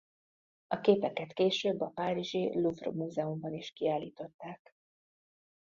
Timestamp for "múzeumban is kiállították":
2.91-4.75